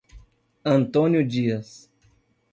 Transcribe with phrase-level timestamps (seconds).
[0.65, 1.87] Antônio Dias